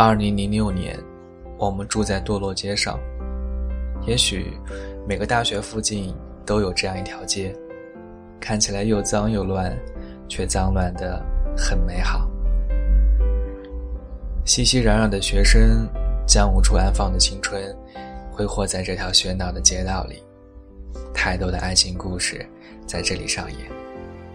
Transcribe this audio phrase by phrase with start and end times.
[0.00, 0.96] 二零零六年，
[1.58, 2.96] 我们住在堕落街上。
[4.06, 4.56] 也许
[5.08, 6.14] 每个大学附近
[6.46, 7.52] 都有这样一条街，
[8.38, 9.76] 看起来又脏又乱，
[10.28, 11.20] 却脏乱的
[11.56, 12.30] 很美好。
[14.44, 15.88] 熙熙攘攘的学生
[16.24, 17.60] 将无处安放的青春
[18.30, 20.22] 挥霍在这条喧闹的街道里，
[21.12, 22.48] 太多的爱情故事
[22.86, 23.68] 在这里上演，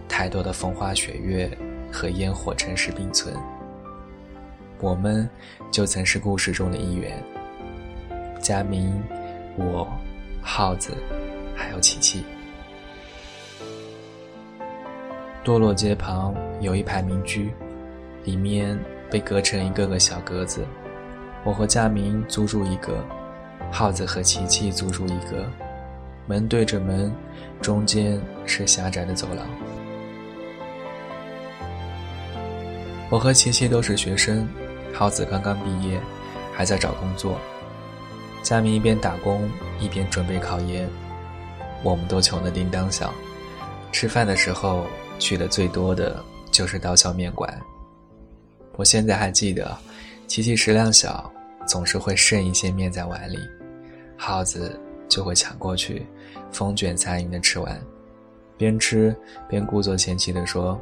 [0.10, 1.50] 太多的风花雪月
[1.90, 3.34] 和烟火城市并存。
[4.84, 5.28] 我们
[5.72, 7.24] 就曾是故事中的一员。
[8.42, 9.02] 佳明、
[9.56, 9.88] 我、
[10.42, 10.92] 耗子，
[11.56, 12.22] 还有琪琪。
[15.42, 17.50] 堕落街旁有一排民居，
[18.26, 18.78] 里面
[19.10, 20.66] 被隔成一个个小格子。
[21.46, 23.02] 我和佳明租住一个，
[23.72, 25.50] 耗子和琪琪租住一个，
[26.28, 27.10] 门对着门，
[27.62, 29.48] 中间是狭窄的走廊。
[33.10, 34.46] 我和琪琪都是学生。
[34.94, 36.00] 耗子刚刚毕业，
[36.54, 37.38] 还在找工作。
[38.44, 39.50] 佳明一边打工
[39.80, 40.88] 一边准备考研。
[41.82, 43.14] 我们都穷得叮当响，
[43.92, 44.86] 吃饭的时候
[45.20, 47.60] 去的最多的就是刀削面馆。
[48.76, 49.76] 我现在还记得，
[50.28, 51.30] 琪琪食量小，
[51.68, 53.38] 总是会剩一些面在碗里，
[54.18, 56.06] 耗子就会抢过去，
[56.52, 57.82] 风卷残云的吃完，
[58.58, 59.16] 边吃
[59.50, 60.80] 边故作嫌弃地说：“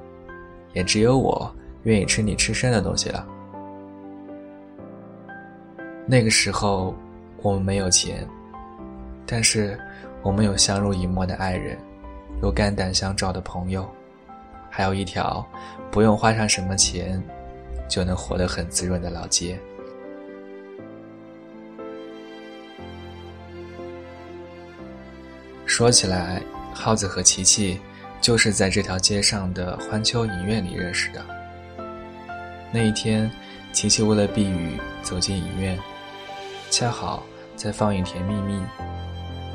[0.74, 1.52] 也只有我
[1.84, 3.28] 愿意吃你吃剩的东西了。”
[6.06, 6.94] 那个时候，
[7.42, 8.28] 我们没有钱，
[9.26, 9.80] 但是
[10.22, 11.78] 我们有相濡以沫的爱人，
[12.42, 13.90] 有肝胆相照的朋友，
[14.70, 15.46] 还有一条
[15.90, 17.22] 不用花上什么钱
[17.88, 19.58] 就能活得很滋润的老街。
[25.66, 26.42] 说起来，
[26.74, 27.80] 耗子和琪琪
[28.20, 31.26] 就是在这条街上的欢秋影院里认识的。
[32.74, 33.32] 那一天，
[33.72, 35.78] 琪琪为了避雨走进影院。
[36.70, 37.24] 恰好
[37.56, 38.54] 在放映《甜蜜蜜》，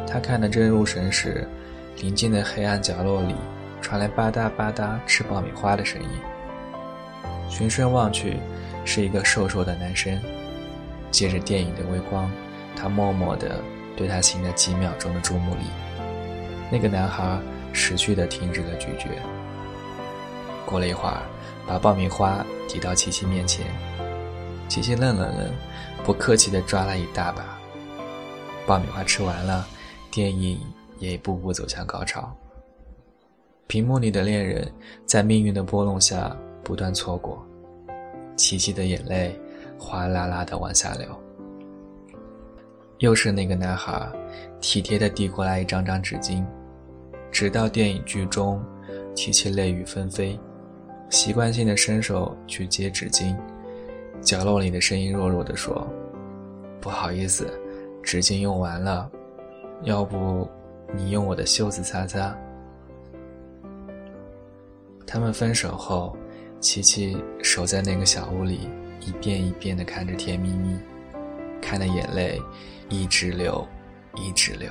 [0.07, 1.49] 她看得正入神时，
[2.01, 3.35] 临近的黑暗角落里
[3.81, 6.09] 传来吧嗒吧嗒吃爆米花的声音。
[7.49, 8.37] 循声望去，
[8.85, 10.19] 是一个瘦瘦的男生。
[11.11, 12.31] 借着电影的微光，
[12.75, 13.63] 他默默地
[13.97, 15.61] 对他行了几秒钟的注目礼。
[16.71, 17.39] 那个男孩
[17.73, 19.09] 识趣地停止了咀嚼。
[20.67, 21.23] 过了一会儿，
[21.67, 23.65] 把爆米花递到琪琪面前。
[24.69, 25.51] 琪琪愣了愣。
[26.05, 27.59] 不客气地抓了一大把，
[28.65, 29.67] 爆米花吃完了，
[30.09, 30.61] 电影
[31.01, 32.33] 也一步步走向高潮。
[33.67, 34.73] 屏幕里的恋人
[35.05, 37.45] 在命运的拨弄下不断错过，
[38.37, 39.37] 琪琪的眼泪
[39.77, 41.09] 哗啦啦地往下流。
[42.99, 44.09] 又是那个男孩，
[44.61, 46.45] 体贴地递过来一张张纸巾，
[47.33, 48.65] 直到电影剧终，
[49.13, 50.39] 琪琪泪雨纷飞，
[51.11, 53.37] 习惯性的伸手去接纸巾。
[54.27, 55.87] 角落里的声音弱弱地说
[56.83, 57.49] ：“不好意思，
[58.03, 59.09] 纸巾用完了，
[59.85, 60.51] 要不
[60.97, 62.37] 你用我的袖子擦擦。”
[65.07, 66.17] 他们分手后，
[66.59, 68.69] 琪琪守在那个小屋里，
[69.01, 70.75] 一遍一遍地看着《甜蜜蜜》，
[71.63, 72.43] 看的眼泪
[72.89, 73.65] 一直流，
[74.17, 74.69] 一直流。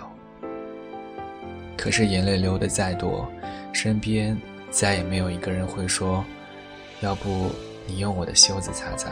[1.78, 3.26] 可是眼泪流的再多，
[3.72, 4.38] 身边
[4.70, 6.26] 再也没有一个人会说
[7.00, 7.50] ：“要不
[7.88, 9.10] 你用我的袖子擦擦。”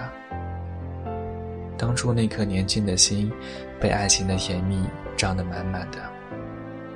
[1.78, 3.32] 当初那颗年轻的心，
[3.80, 4.84] 被爱情的甜蜜
[5.18, 5.98] 胀得满满的，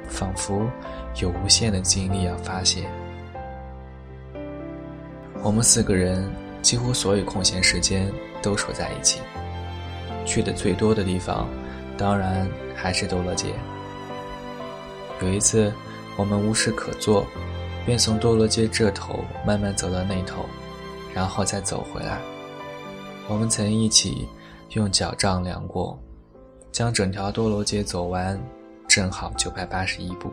[0.08, 0.70] 仿佛
[1.20, 2.88] 有无限的精力要发泄。
[5.42, 8.12] 我们四个人几乎所有空闲时间
[8.42, 9.20] 都守在一起，
[10.26, 11.48] 去的最多的地方，
[11.98, 13.48] 当然还是多乐街。
[15.22, 15.74] 有一次，
[16.16, 17.26] 我们无事可做，
[17.86, 20.46] 便从多乐街这头慢慢走到那头，
[21.14, 22.20] 然后再走回来。
[23.28, 24.28] 我们曾一起。
[24.72, 25.98] 用脚丈量过，
[26.72, 28.40] 将整条多罗街走完，
[28.88, 30.32] 正好九百八十一步。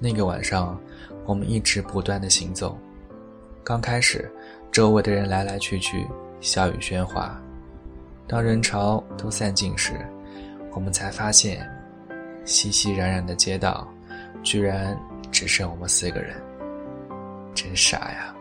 [0.00, 0.78] 那个晚上，
[1.24, 2.76] 我们一直不断的行走。
[3.62, 4.28] 刚开始，
[4.72, 6.06] 周围的人来来去去，
[6.40, 7.40] 笑语喧哗。
[8.26, 9.92] 当人潮都散尽时，
[10.72, 11.64] 我们才发现，
[12.44, 13.86] 熙熙攘攘的街道，
[14.42, 14.98] 居然
[15.30, 16.34] 只剩我们四个人。
[17.54, 18.34] 真傻呀！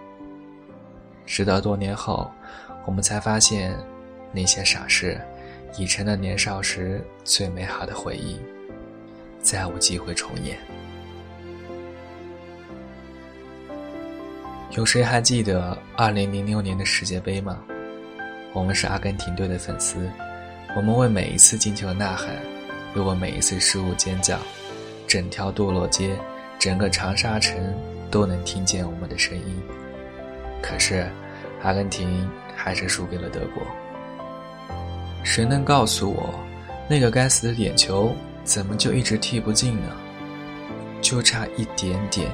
[1.26, 2.30] 直到多年后，
[2.86, 3.78] 我们才发现。
[4.34, 5.20] 那些傻事，
[5.78, 8.40] 已成了年少时最美好的回忆，
[9.42, 10.58] 再无机会重演。
[14.72, 17.60] 有谁还记得2006年的世界杯吗？
[18.54, 20.10] 我们是阿根廷队的粉丝，
[20.76, 22.36] 我们为每一次进球呐喊，
[22.96, 24.40] 又为每一次失误尖叫，
[25.08, 26.18] 整条堕落街，
[26.58, 27.74] 整个长沙城
[28.10, 29.62] 都能听见我们的声音。
[30.62, 31.06] 可是，
[31.64, 32.30] 阿根廷。
[32.64, 33.64] 还是输给了德国。
[35.24, 36.34] 谁能告诉我，
[36.90, 38.14] 那个该死的点球
[38.44, 39.90] 怎么就一直踢不进呢？
[41.02, 42.32] 就差一点点，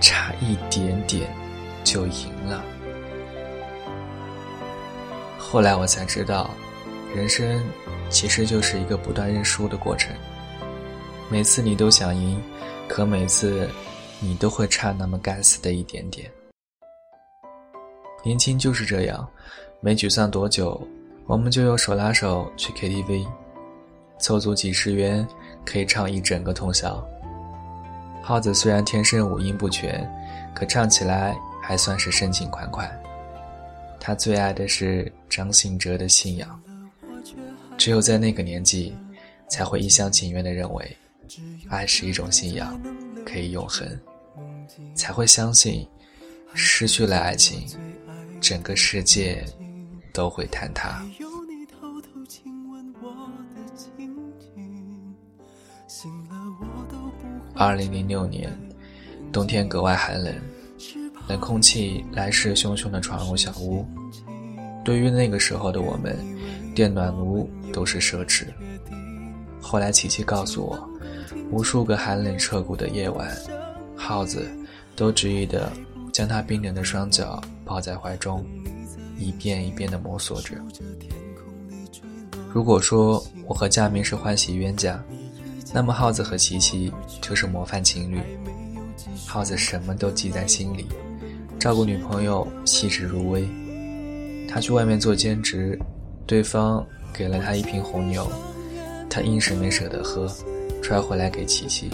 [0.00, 1.30] 差一点点，
[1.84, 2.64] 就赢了。
[5.38, 6.50] 后来我才知道，
[7.14, 7.64] 人生
[8.10, 10.14] 其实就是一个不断认输的过程。
[11.30, 12.42] 每次你都想赢，
[12.88, 13.68] 可每次
[14.20, 16.30] 你都会差那么该死的一点点。
[18.24, 19.26] 年轻就是这样，
[19.80, 20.80] 没沮丧多久，
[21.28, 23.26] 我们就用手拉手去 KTV，
[24.18, 25.28] 凑足几十元
[25.62, 27.06] 可以唱一整个通宵。
[28.22, 30.10] 耗子虽然天生五音不全，
[30.54, 32.90] 可唱起来还算是深情款款。
[34.00, 36.58] 他最爱的是张信哲的《信仰》，
[37.76, 38.96] 只有在那个年纪，
[39.50, 40.96] 才会一厢情愿地认为，
[41.68, 42.80] 爱是一种信仰，
[43.26, 43.86] 可以永恒，
[44.94, 45.86] 才会相信，
[46.54, 47.66] 失去了爱情。
[48.40, 49.44] 整个世界
[50.18, 51.00] 都会坍塌。
[57.54, 58.52] 二零零六年，
[59.30, 60.34] 冬天格外寒冷，
[61.28, 63.86] 冷空气来势汹汹地闯入小屋。
[64.84, 66.18] 对于那个时候的我们，
[66.74, 68.48] 电暖炉都是奢侈。
[69.60, 70.90] 后来琪琪告诉我，
[71.52, 73.30] 无数个寒冷彻骨的夜晚，
[73.94, 74.50] 耗子
[74.96, 75.72] 都执意地
[76.12, 77.40] 将他冰冷的双脚。
[77.64, 78.44] 抱在怀中，
[79.18, 80.54] 一遍一遍地摸索着。
[82.52, 85.02] 如果说我和佳明是欢喜冤家，
[85.72, 88.20] 那么耗子和琪琪就是模范情侣。
[89.26, 90.86] 耗子什么都记在心里，
[91.58, 93.46] 照顾女朋友细致入微。
[94.48, 95.78] 他去外面做兼职，
[96.26, 98.26] 对方给了他一瓶红牛，
[99.10, 100.26] 他硬是没舍得喝，
[100.82, 101.90] 揣回来给琪琪，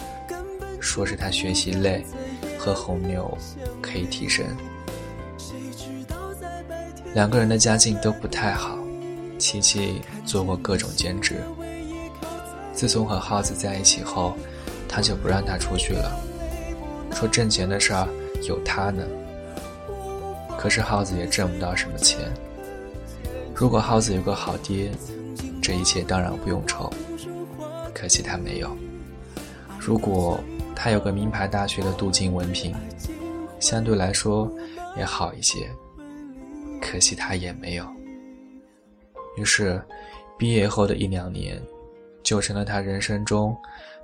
[0.79, 2.05] 说是他学习累，
[2.57, 3.37] 喝红牛
[3.83, 4.47] 可以提神。
[7.15, 8.77] 两个人的家境都不太好，
[9.39, 11.37] 琪琪做过各种兼职。
[12.73, 14.37] 自从和耗子在一起后，
[14.89, 16.11] 他就不让他出去了，
[17.13, 18.09] 说挣钱的事儿
[18.49, 19.05] 有他呢。
[20.59, 22.19] 可是耗子也挣不到什么钱。
[23.55, 24.91] 如果耗子有个好爹，
[25.63, 26.93] 这一切当然不用愁。
[27.95, 28.77] 可惜他没有。
[29.79, 30.41] 如果
[30.75, 32.75] 他有个名牌大学的镀金文凭，
[33.61, 34.51] 相对来说
[34.97, 35.71] 也好一些。
[36.85, 37.87] 可惜他也没有。
[39.39, 39.83] 于是，
[40.39, 41.61] 毕业后的一两年，
[42.23, 43.57] 就成了他人生中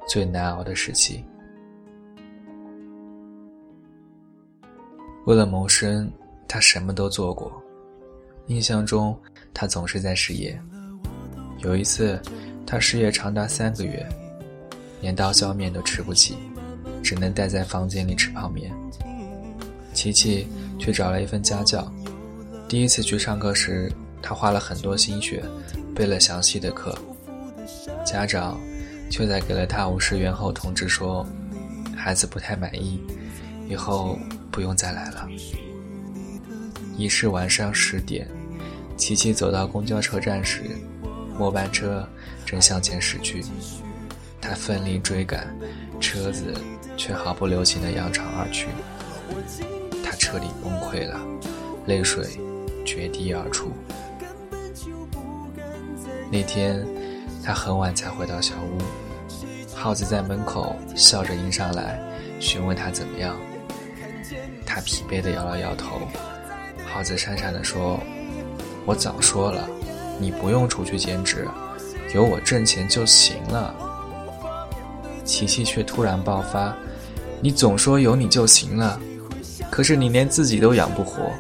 [0.09, 1.23] 最难熬的时期。
[5.27, 6.11] 为了谋生，
[6.49, 7.63] 他什么都做过。
[8.47, 9.17] 印象中，
[9.53, 10.59] 他总是在失业。
[11.59, 12.21] 有一次，
[12.67, 14.05] 他失业长达三个月，
[15.03, 16.39] 连刀削面都吃不起，
[17.03, 18.75] 只能待在房间里吃泡面。
[19.93, 20.49] 琪琪
[20.79, 21.93] 却找了一份家教。
[22.71, 23.91] 第一次去上课时，
[24.23, 25.43] 他花了很多心血，
[25.93, 26.97] 备了详细的课。
[28.07, 28.61] 家长
[29.11, 31.27] 却在给了他五十元后通知说，
[31.97, 33.03] 孩子不太满意，
[33.69, 34.17] 以后
[34.53, 35.29] 不用再来了。
[36.97, 38.29] 已是晚上十点，
[38.97, 40.63] 琪琪走到公交车站时，
[41.37, 42.09] 末班车
[42.47, 43.45] 正向前驶去，
[44.41, 45.53] 他奋力追赶，
[45.99, 46.55] 车子
[46.97, 48.69] 却毫不留情地扬长而去，
[50.05, 51.21] 他彻底崩溃了，
[51.89, 52.41] 泪水。
[52.85, 53.71] 决堤而出。
[56.31, 56.87] 那天，
[57.45, 58.79] 他很晚才回到小屋，
[59.75, 62.01] 耗子在门口笑着迎上来，
[62.39, 63.37] 询问他怎么样。
[64.65, 66.01] 他疲惫地摇了摇头。
[66.87, 67.99] 耗子讪讪地说
[68.87, 69.69] ：“我早说了，
[70.19, 71.49] 你不用出去兼职，
[72.15, 73.75] 有我挣钱就行了。”
[75.25, 76.77] 琪琪却突然爆发
[77.43, 79.01] ：“你总说有你就行了，
[79.71, 81.31] 可是你连自己都养不活。”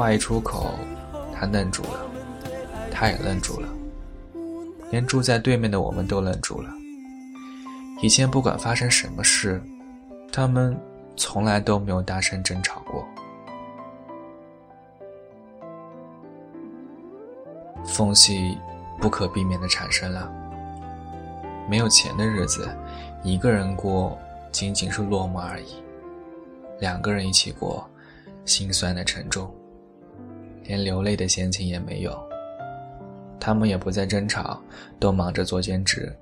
[0.00, 0.70] 话一出口，
[1.30, 2.00] 他愣住了，
[2.90, 3.68] 他也愣住了，
[4.90, 6.70] 连住在对面的我们都愣住了。
[8.00, 9.62] 以前不管发生什么事，
[10.32, 10.74] 他们
[11.16, 13.06] 从来都没有大声争吵过。
[17.84, 18.56] 缝隙
[19.02, 20.32] 不可避免的产生了。
[21.68, 22.74] 没有钱的日子，
[23.22, 24.18] 一个人过
[24.50, 25.74] 仅仅是落寞而已；
[26.78, 27.86] 两个人一起过，
[28.46, 29.54] 心酸的沉重。
[30.64, 32.16] 连流泪的闲情也没有。
[33.38, 34.60] 他们也不再争吵，
[34.98, 36.14] 都忙着做兼职。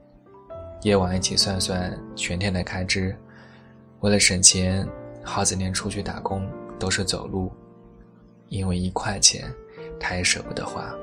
[0.83, 3.17] 夜晚一起算算全天的开支。
[4.01, 4.87] 为了省钱，
[5.25, 7.51] 耗子连出去打工都是走路，
[8.49, 9.53] 因为一块钱
[9.99, 10.95] 他也舍不得花。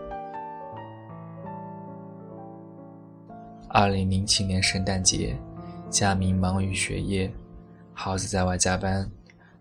[3.68, 5.36] 二零零七年圣诞节，
[5.90, 7.30] 佳明忙于学业，
[7.94, 9.06] 耗子在外加班，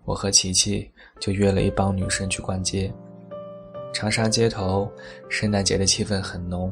[0.05, 0.89] 我和琪琪
[1.19, 2.93] 就约了一帮女生去逛街。
[3.95, 4.91] 长沙街头，
[5.29, 6.71] 圣诞节的气氛很浓，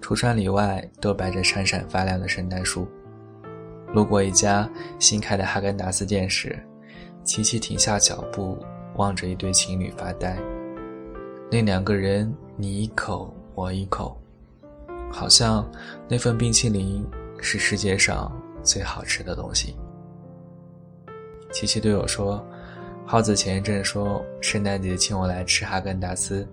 [0.00, 2.86] 橱窗里外都摆着闪闪发亮的圣诞树。
[3.92, 6.56] 路过一家新开的哈根达斯店时，
[7.24, 8.56] 琪琪停下脚步，
[8.94, 10.38] 望着一对情侣发呆。
[11.50, 14.16] 那两个人你一口我一口，
[15.10, 15.68] 好像
[16.08, 17.04] 那份冰淇淋
[17.40, 18.30] 是世界上
[18.62, 19.74] 最好吃的东西。
[21.50, 22.40] 琪琪对我说。
[23.08, 26.44] 耗子前一阵说圣诞节请我来吃哈根达斯，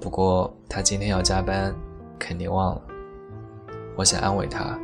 [0.00, 1.74] 不过他今天要加班，
[2.18, 2.80] 肯定忘了。
[3.94, 4.78] 我想安慰他，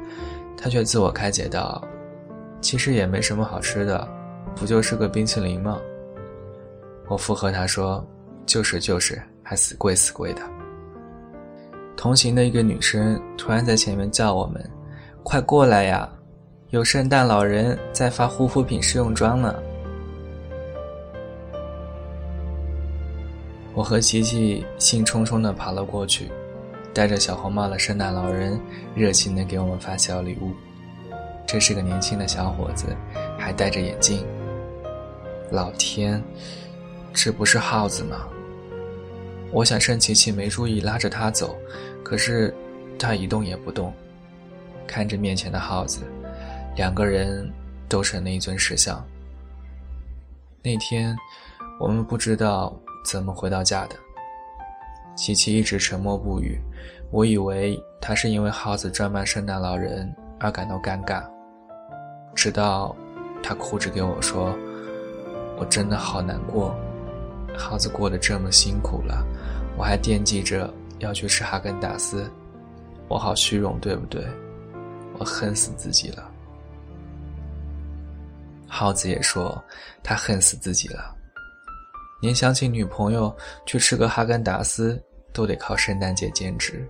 [0.58, 1.82] 他却自我开解道
[2.60, 4.06] ：“其实也没什么好吃的，
[4.54, 5.80] 不就是个冰淇淋吗？”
[7.08, 8.06] 我附和他说
[8.44, 10.42] ：“就是就是，还死贵死贵的。”
[11.96, 14.62] 同行的一个女生突然在前面叫我们
[15.24, 16.06] ：“快过来呀，
[16.68, 19.54] 有圣诞老人在发护肤品试用装呢。”
[23.72, 26.28] 我和琪琪兴冲冲地跑了过去，
[26.92, 28.60] 戴着小红帽的圣诞老人
[28.96, 30.52] 热情地给我们发小礼物。
[31.46, 32.86] 这是个年轻的小伙子，
[33.38, 34.26] 还戴着眼镜。
[35.52, 36.22] 老天，
[37.12, 38.28] 这不是耗子吗？
[39.52, 41.56] 我想趁琪琪没注意拉着他走，
[42.02, 42.52] 可是
[42.98, 43.94] 他一动也不动，
[44.86, 46.02] 看着面前的耗子，
[46.76, 47.48] 两个人
[47.88, 49.04] 都成了一尊石像。
[50.60, 51.16] 那天，
[51.78, 52.76] 我们不知道。
[53.04, 53.96] 怎么回到家的？
[55.16, 56.58] 琪琪一直沉默不语，
[57.10, 61.22] 我以为他是因为耗子专卖圣诞老人而感到尴尬，
[62.34, 62.94] 直到
[63.42, 64.56] 他哭着跟我说
[65.58, 66.74] ：“我真的好难过，
[67.58, 69.26] 耗子过得这么辛苦了，
[69.76, 72.30] 我还惦记着要去吃哈根达斯，
[73.08, 74.26] 我好虚荣，对不对？
[75.18, 76.30] 我恨死自己了。”
[78.66, 79.62] 耗子也说
[80.02, 81.14] 他恨死自己了。
[82.20, 83.34] 连想起女朋友
[83.64, 86.86] 去吃个哈根达斯都得靠圣诞节兼职。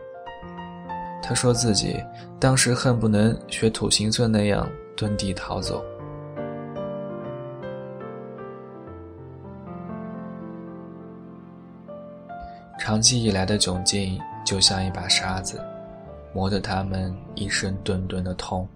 [1.22, 2.02] 他说自己
[2.40, 5.84] 当时恨不能学土行孙那样蹲地逃走。
[12.78, 15.62] 长期以来的窘境就像一把沙子，
[16.32, 18.66] 磨得他们一身顿顿的痛。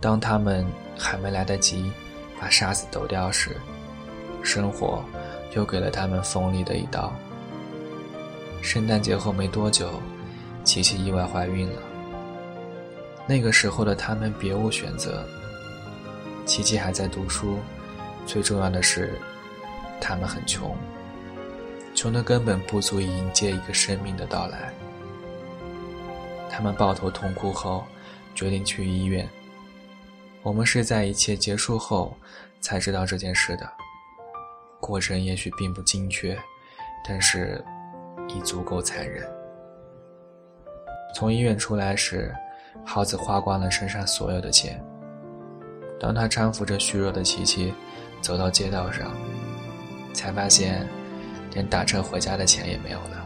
[0.00, 0.64] 当他们
[0.96, 1.92] 还没来得及
[2.40, 3.50] 把沙子抖掉时，
[4.42, 5.04] 生活。
[5.54, 7.12] 又给了他们锋利的一刀。
[8.60, 9.90] 圣诞节后没多久，
[10.64, 11.82] 琪琪意外怀孕了。
[13.26, 15.24] 那个时候的他们别无选择。
[16.44, 17.58] 琪琪还在读书，
[18.26, 19.18] 最重要的是，
[20.00, 20.74] 他们很穷，
[21.94, 24.72] 穷的根本不足以迎接一个生命的到来。
[26.50, 27.84] 他们抱头痛哭后，
[28.34, 29.28] 决定去医院。
[30.42, 32.16] 我们是在一切结束后
[32.60, 33.70] 才知道这件事的。
[34.80, 36.38] 过程也许并不精确，
[37.06, 37.64] 但是
[38.28, 39.28] 已足够残忍。
[41.14, 42.34] 从医院出来时，
[42.84, 44.82] 耗子花光了身上所有的钱。
[45.98, 47.74] 当他搀扶着虚弱的琪琪
[48.20, 49.10] 走到街道上，
[50.12, 50.86] 才发现
[51.52, 53.24] 连打车回家的钱也没有了。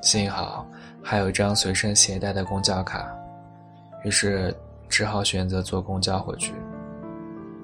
[0.00, 0.66] 幸好
[1.02, 3.10] 还有一张随身携带的公交卡，
[4.04, 4.54] 于是
[4.88, 6.52] 只好选择坐公交回去。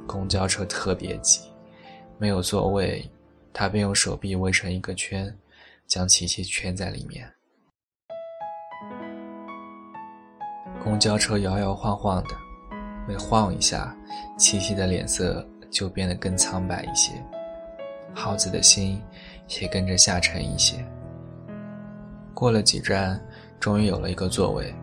[0.07, 1.50] 公交车特别挤。
[2.21, 3.11] 没有座位，
[3.51, 5.35] 他便用手臂围成一个圈，
[5.87, 7.27] 将琪琪圈在里面。
[10.85, 12.37] 公交车摇摇晃晃的，
[13.09, 13.97] 每晃一下，
[14.37, 17.13] 琪琪的脸色就变得更苍白一些，
[18.15, 19.03] 耗子的心
[19.59, 20.85] 也跟着下沉一些。
[22.35, 23.19] 过了几站，
[23.59, 24.75] 终于有了一个座位。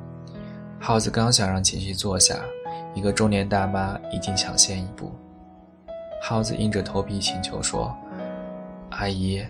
[0.79, 2.43] 耗子刚想让琪琪坐下，
[2.95, 5.11] 一个中年大妈已经抢先一步。
[6.21, 7.95] 耗子硬着头皮请求说
[8.91, 9.45] ：“阿姨，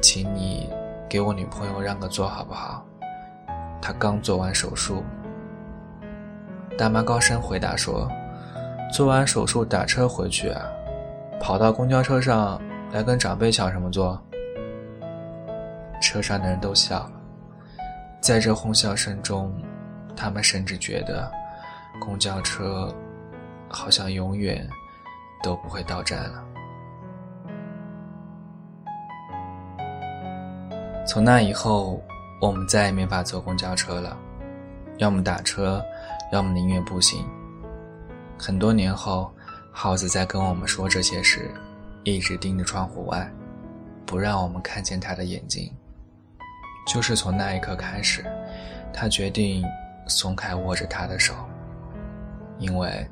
[0.00, 0.68] 请你
[1.08, 2.84] 给我女朋友让个座好不好？
[3.80, 5.04] 她刚做完手术。”
[6.76, 8.10] 大妈高声回答说
[8.92, 10.64] ：“做完手术打车回去啊，
[11.38, 14.20] 跑到公交车上来跟长辈抢什么座？”
[16.00, 17.12] 车上的人都笑了，
[18.20, 19.54] 在这哄笑声中，
[20.16, 21.30] 他们甚至觉得
[22.00, 22.92] 公交车
[23.68, 24.68] 好像永远。
[25.42, 26.44] 都不会到站了。
[31.04, 32.00] 从那以后，
[32.40, 34.16] 我们再也没法坐公交车了，
[34.98, 35.84] 要么打车，
[36.32, 37.26] 要么宁愿步行。
[38.38, 39.32] 很多年后，
[39.72, 41.50] 耗子在跟我们说这些时，
[42.04, 43.28] 一直盯着窗户外，
[44.06, 45.70] 不让我们看见他的眼睛。
[46.86, 48.24] 就是从那一刻开始，
[48.92, 49.64] 他决定
[50.06, 51.34] 松开握着他的手，
[52.58, 53.06] 因为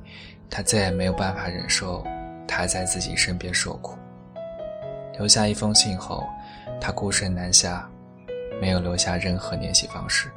[0.48, 2.04] 他再也没有办法忍受。
[2.50, 3.96] 他在自己身边受苦。
[5.16, 6.26] 留下一封信后，
[6.80, 7.88] 他孤身南下，
[8.60, 10.28] 没有留下任何联系方式。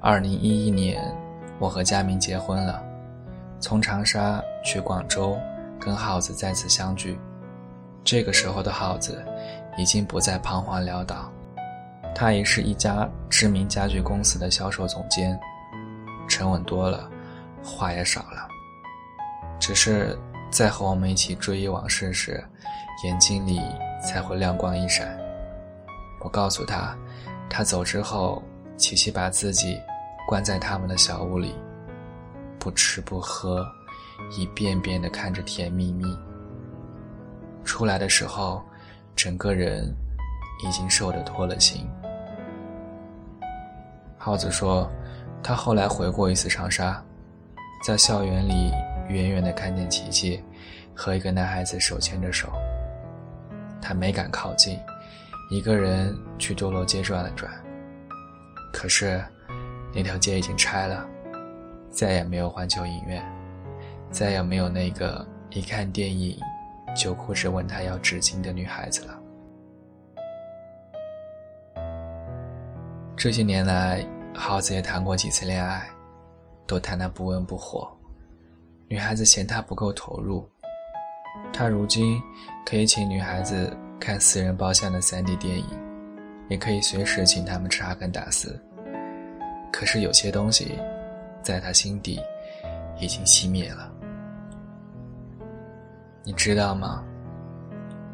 [0.00, 1.02] 二零一一年，
[1.58, 2.84] 我和佳明结婚了，
[3.58, 5.38] 从长沙去广州，
[5.80, 7.18] 跟耗子再次相聚。
[8.04, 9.24] 这个时候的耗子，
[9.78, 11.30] 已经不再彷徨潦倒，
[12.14, 15.38] 他已是一家知名家具公司的销售总监，
[16.28, 17.10] 沉稳多了，
[17.66, 18.48] 话也少了。
[19.58, 20.16] 只是
[20.50, 22.42] 在和我们一起追忆往事时，
[23.04, 23.60] 眼睛里
[24.02, 25.18] 才会亮光一闪。
[26.20, 26.96] 我告诉他，
[27.50, 28.42] 他走之后，
[28.76, 29.78] 琪琪把自己
[30.26, 31.54] 关在他们的小屋里，
[32.58, 33.66] 不吃不喝，
[34.36, 36.04] 一遍遍地看着《甜蜜蜜》。
[37.64, 38.62] 出来的时候，
[39.14, 39.94] 整个人
[40.64, 41.88] 已经瘦得脱了形。
[44.16, 44.90] 耗子说，
[45.42, 47.02] 他后来回过一次长沙，
[47.84, 48.72] 在校园里。
[49.08, 50.42] 远远的看见琪琪
[50.92, 52.50] 和一个男孩子手牵着手，
[53.80, 54.76] 他没敢靠近，
[55.48, 57.48] 一个人去多罗街转了转。
[58.72, 59.24] 可是，
[59.94, 61.06] 那条街已经拆了，
[61.88, 63.24] 再也没有环球影院，
[64.10, 66.36] 再也没有那个一看电影
[66.96, 69.16] 就哭着问他要纸巾的女孩子了。
[73.16, 74.04] 这些年来，
[74.34, 75.88] 耗子也谈过几次恋爱，
[76.66, 77.88] 都谈得不温不火。
[78.88, 80.48] 女孩子嫌他不够投入，
[81.52, 82.20] 他如今
[82.64, 85.66] 可以请女孩子看私人包厢的 3D 电影，
[86.48, 88.60] 也可以随时请他们吃哈根达斯。
[89.72, 90.78] 可是有些东西，
[91.42, 92.20] 在他心底
[92.98, 93.92] 已经熄灭了。
[96.22, 97.04] 你知道吗？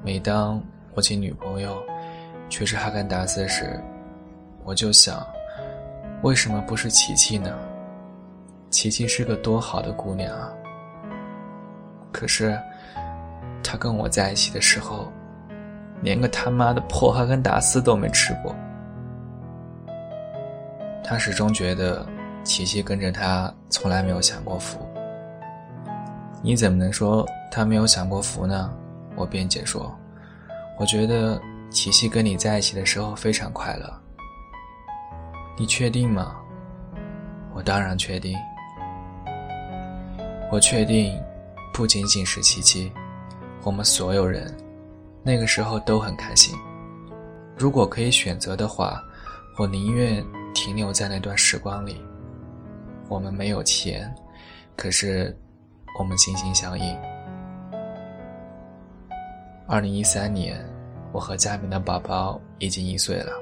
[0.02, 0.62] 每当
[0.94, 1.82] 我请女朋友
[2.49, 3.78] 去吃哈根达斯时，
[4.64, 5.25] 我就想，
[6.23, 7.56] 为什么不是琪琪呢？
[8.72, 10.50] 琪琪是个多好的姑娘啊！
[12.11, 12.58] 可是，
[13.62, 15.12] 她跟我在一起的时候，
[16.00, 18.56] 连个他妈的破哈根达斯都没吃过。
[21.04, 22.06] 他始终觉得
[22.44, 24.78] 琪琪跟着他从来没有享过福。
[26.42, 28.72] 你怎么能说他没有享过福呢？
[29.14, 29.94] 我辩解说，
[30.78, 33.92] 我觉得琪琪跟你在一起的时候非常快乐。
[35.58, 36.35] 你确定吗？
[37.52, 38.35] 我当然确定。
[40.52, 41.18] 我确定。
[41.72, 42.92] 不仅仅是琪琪，
[43.64, 44.54] 我们所有人，
[45.22, 46.54] 那个时候都很开心。
[47.56, 49.02] 如果可以选择的话，
[49.58, 51.98] 我宁愿停留在那段时光里。
[53.08, 54.14] 我们没有钱，
[54.76, 55.34] 可是
[55.98, 56.94] 我们心心相印。
[59.66, 60.62] 二零一三年，
[61.10, 63.32] 我和佳明的宝宝已经一岁了，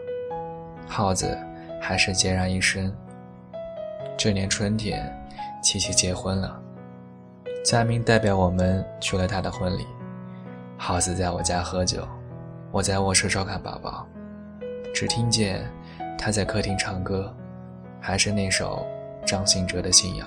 [0.87, 1.37] 耗子
[1.81, 2.95] 还是孑然一身。
[4.17, 5.13] 这年春天，
[5.61, 6.60] 琪琪结婚了。
[7.63, 9.87] 佳明代表我们去了他的婚礼，
[10.79, 12.09] 耗子在我家喝酒，
[12.73, 14.07] 我在卧室照看宝宝，
[14.95, 15.71] 只听见
[16.19, 17.35] 他在客厅唱歌，
[18.01, 18.87] 还是那首
[19.27, 20.27] 张信哲的《信仰》。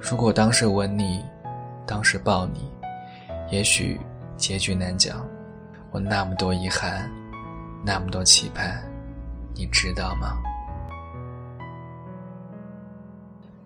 [0.00, 1.24] 如果当时吻你，
[1.86, 2.68] 当时抱你，
[3.50, 4.00] 也许
[4.36, 5.24] 结局难讲。
[5.92, 7.08] 我那么多遗憾，
[7.86, 8.82] 那么多期盼，
[9.54, 10.36] 你知道吗？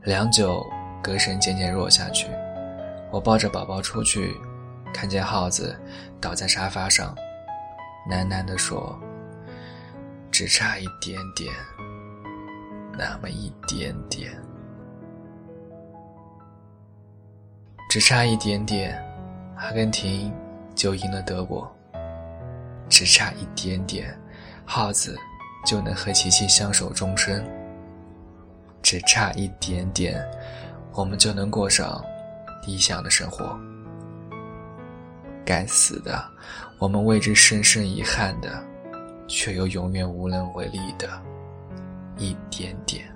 [0.02, 0.62] 良久。
[1.02, 2.28] 歌声渐渐弱下去，
[3.11, 4.34] 我抱着宝宝出去，
[4.92, 5.78] 看见耗子
[6.20, 7.14] 倒在沙发上，
[8.11, 8.98] 喃喃地说
[10.30, 11.54] ：“只差一点点，
[12.98, 14.32] 那么一点点，
[17.88, 19.02] 只差一点点，
[19.56, 20.32] 阿根廷
[20.74, 21.70] 就赢了德国。
[22.88, 24.18] 只差一点点，
[24.64, 25.16] 耗子
[25.64, 27.44] 就能和琪琪相守终身。
[28.82, 30.22] 只差一点点。”
[30.98, 32.04] 我们就能过上
[32.66, 33.56] 理想的生活。
[35.46, 36.28] 该死的，
[36.76, 38.61] 我们为之深深遗憾的，
[39.28, 41.08] 却又永远无能为力的
[42.16, 43.08] 一点点。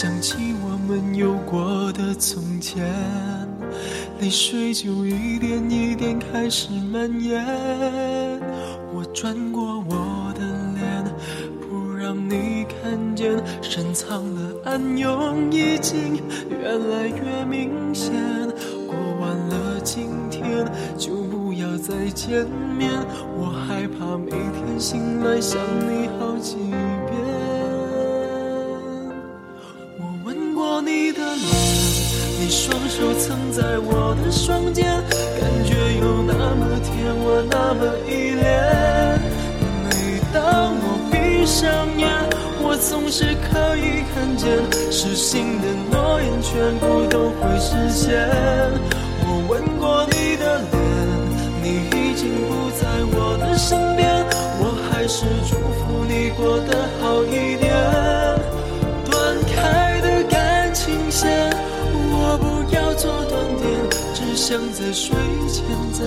[0.00, 2.90] 想起我们有过的从前，
[4.18, 7.44] 泪水就一点一点开始蔓延。
[8.94, 10.40] 我转过我的
[10.74, 11.04] 脸，
[11.60, 16.16] 不让你看见，深藏的暗涌已经
[16.48, 18.10] 越来越明显。
[18.86, 22.46] 过完了今天，就不要再见
[22.78, 22.90] 面。
[23.36, 26.56] 我害怕每天醒来想你好几
[42.90, 44.48] 总是可以看见，
[44.90, 48.18] 失信的诺言全部都会实现。
[49.22, 50.74] 我吻过你的脸，
[51.62, 52.82] 你已经不在
[53.14, 54.26] 我的身边，
[54.58, 57.70] 我还是祝福你过得好一点。
[59.08, 61.30] 断开的感情线，
[61.94, 63.70] 我不要做断点，
[64.14, 65.14] 只想在睡
[65.48, 66.02] 前再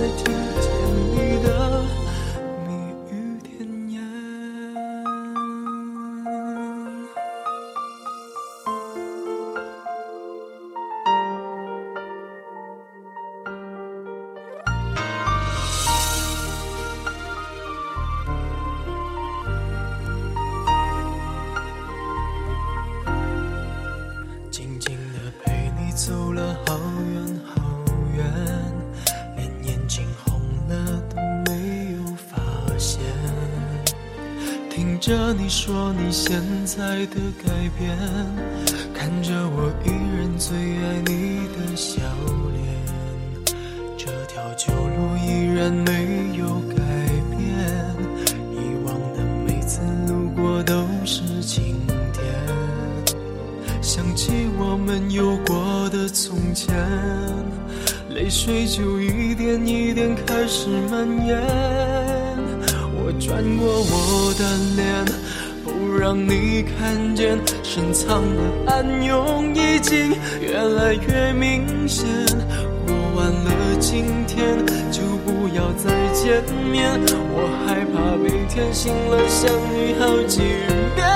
[35.06, 37.94] 着你说你现在的改变，
[38.94, 42.00] 看着我依然最爱你的笑
[42.54, 42.64] 脸，
[43.98, 46.82] 这条旧路依然没有改
[47.36, 47.44] 变，
[48.50, 53.12] 以往的每次路过都是晴天。
[53.82, 56.74] 想起我们有过的从前，
[58.08, 61.73] 泪水就一点一点开始蔓延。
[63.26, 64.44] 转过我的
[64.76, 65.02] 脸，
[65.64, 72.04] 不让你看见，深藏的暗涌已经越来越明显。
[72.86, 74.58] 过完了今天，
[74.92, 77.00] 就不要再见面，
[77.32, 80.40] 我害怕每天醒了想你好几
[80.94, 81.13] 遍。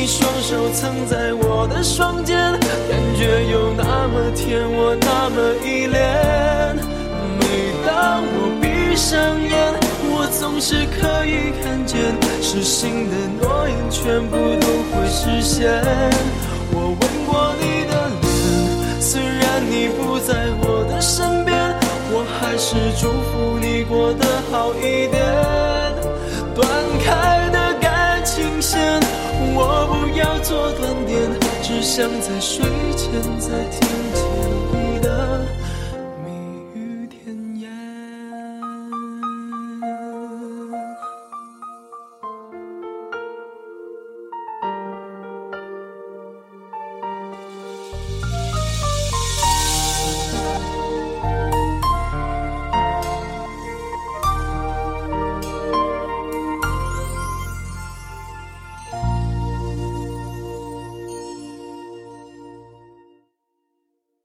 [0.00, 6.76] 你双手曾在我的双肩，感觉有那么甜，我那么依恋。
[7.40, 11.98] 每当我闭上眼，我总是可以看见，
[12.40, 15.68] 失信的诺言全部都会实现。
[16.70, 21.74] 我吻过你的脸，虽然你不在我的身边，
[22.12, 25.18] 我还是祝福你过得好一点。
[26.54, 26.68] 断
[27.04, 27.47] 开
[30.48, 31.30] 做断点，
[31.62, 32.64] 只想在睡
[32.96, 33.80] 前再听
[34.14, 34.57] 见。